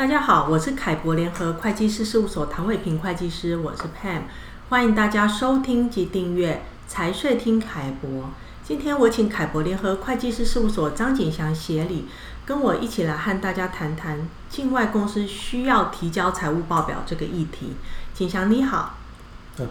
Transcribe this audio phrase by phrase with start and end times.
[0.00, 4.22] 大家好，我是凯博联合会计师事务所唐伟平会计师，我是 Pam，
[4.70, 8.30] 欢迎大家收听及订阅财税听凯博。
[8.64, 12.08] 今天我请凯博联合会计师事务所张景祥协理
[12.46, 17.74] 跟我一起来和大家谈谈境外公司需要提交财务报表这个议题。
[18.14, 18.94] 景祥你好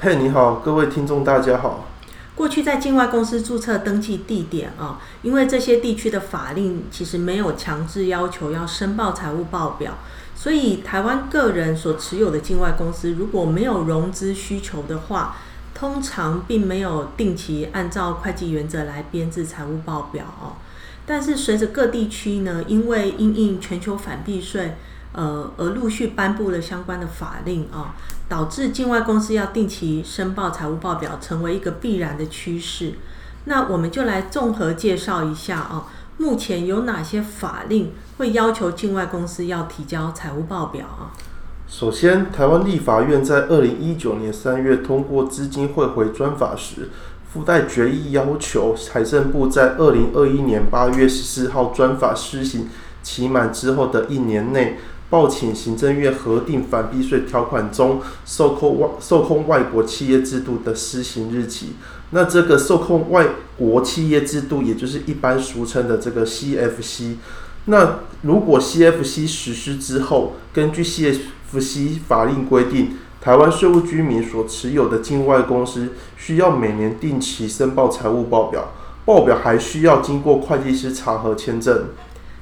[0.00, 1.86] ，Pam 你好，各位听众大家好。
[2.34, 9.98] 过去在境外公司注册登记地点啊，因为这些地区的法令其实没有强制要求要申报财务报表，
[10.34, 15.36] 所以台湾个人所持有的境外公司如果没有融资需求的话，
[15.74, 20.56] 通常并没有定期按照会计原则来编制财务报表哦。
[21.04, 24.76] 但是随着各地区呢，因为因应全球反避税。
[25.12, 27.94] 呃，而陆续颁布了相关的法令啊，
[28.28, 32.94] 导致境外公司要定期申报财务报表，成为一个必然的趋势。
[33.44, 41.12] 那我们就来综合介绍一下啊，目前有哪些法令会要求境外公司要提交财务报表啊？
[41.68, 46.88] 首先，台湾立法院在二零一九年三月通过资金汇回专法时，
[47.30, 52.68] 附带决议要求财政部在二零二一年八月十四号专法施行
[53.02, 54.78] 期满之后的一年内。
[55.12, 61.74] 报请行政院核定反避税条款中受控外受控外国企业制度的施行日期。
[62.12, 63.26] 那这个受控外
[63.58, 67.16] 国企业制度，也就是一般俗称的这个 CFC。
[67.66, 78.72] 那如果 CFC 实施之后，根据 CFC 法令规定，台湾税务居民所持有的境外公司需要每年定期申报财务报表，
[79.04, 81.88] 报表还需要经过会计师查核签证。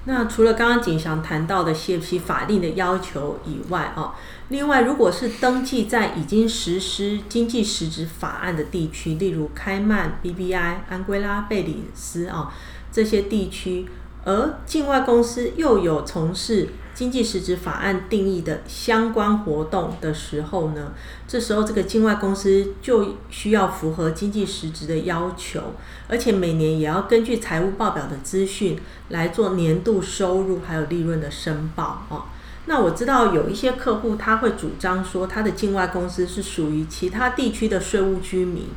[0.04, 4.14] 那除了刚刚景祥谈到的 CFC 法令的要求以外，啊，
[4.48, 12.52] 另外如果是登记在已经实施经济实质法案的地区，例如开曼、BBI、安圭拉、贝里斯啊
[12.90, 13.86] 这些地区。
[14.24, 20.92] 而境外公司又有从事经济实质法案定义的相关活动的时候呢，
[21.26, 25.74] 这时候这个境外公司就需要符合经济实质的要求，
[26.08, 28.78] 而且每年也要根据财务报表的资讯
[29.08, 32.24] 来做年度收入还有利润的申报哦。
[32.66, 38.68] 那我知道有一些客户他会主张说，他的境外公司是属于其他地区的税务居民，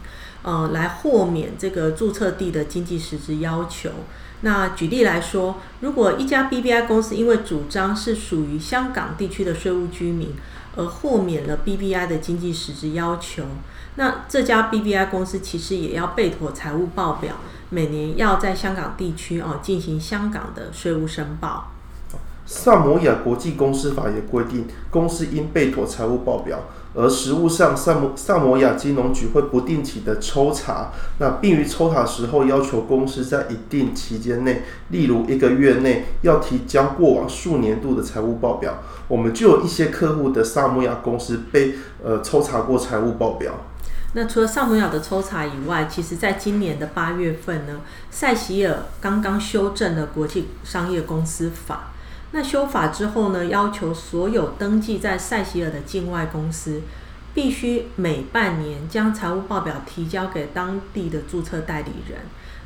[0.43, 3.89] 呃，来豁免这个注册地的经济实质要求。
[4.45, 10.33] 那举例来说，如果一家 BBI 公司因为主张是属于香港地区的税务居民，
[10.75, 13.43] 而豁免了 BBI 的经济实质要求，
[13.95, 17.35] 那这家 BBI 公司其实也要备妥财务报表，
[17.69, 21.71] 每年要在香港地区哦进行香港的税务申报。
[22.45, 26.59] 萨摩亚国际公司法也规定，公司应备妥财务报表。
[26.95, 38.83] 而实务上，萨摩萨摩亚金融局会不定期的抽查，那并于抽查时候要求公司在一定期间内，例如一个月内，要提交过往数年度的财务报表。
[39.07, 43.53] 我们就有一些客户的萨摩亚公司被呃抽查过财务报表。
[44.15, 47.81] 那除了萨摩亚的抽查以外，其实在今年的八月份呢，
[48.11, 51.92] 塞西尔刚刚修正了国际商业公司法。
[52.35, 56.81] 那修法之后呢，要求所有登记在塞西尔的境外公司，
[57.35, 62.21] 必须每半年将财务报表提交给当地的注册代理人。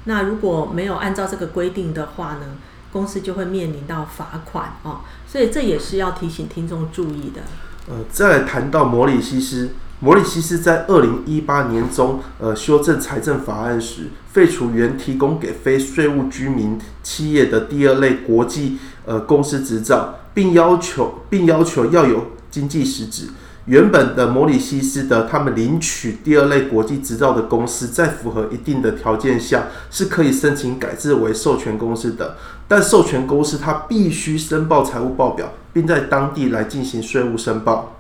[0.06, 2.46] 那如果没有按照这个规定的话呢，
[2.94, 5.02] 公司就会面临到罚款哦。
[5.28, 7.42] 所以这也是要提醒听众注意的。
[7.90, 9.72] 呃，再谈到摩里西斯。
[10.00, 23.30] 摩里西斯在二零一八年中，呃，修正财政法案时，废除原提供给非税务居民企业的第二类国际呃公司执照，并要求并要求要有经济实质。
[23.66, 32.38] 原本的摩里西斯的他们领取第二类国际执照的公司，在符合一定的条件下，是可以申请改制为授权公司的。
[32.68, 37.97] 但授权公司它必须申报财务报表，并在当地来进行税务申报。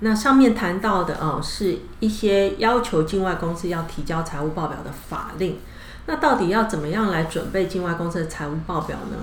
[0.00, 5.58] 那上面谈到的哦，是一些要求境外公司要提交财务报表的法令。
[6.06, 9.16] 那到底要怎么样来准备境外公司的财务报表呢？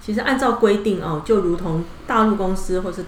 [0.00, 3.04] 其实按照规定哦，就如同大陆公司或是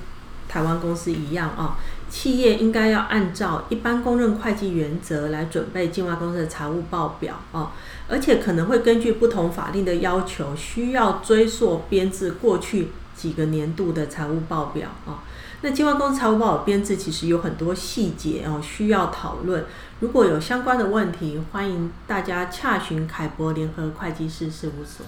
[0.49, 1.75] 台湾公司一样哦，
[2.09, 7.71] 企业应该要按照一般公认会计原则来准备境外公司的财务报表哦，
[8.09, 15.25] 而且可能会根据不同法令的要求，需要追溯编制过去几个年度的财务报表啊。
[15.63, 19.65] 那机关公司财务报表编制其实有很多细节哦，需要讨论。
[20.01, 25.07] 如果有相关的问题，欢迎大家洽询凯博联合会计师事务所。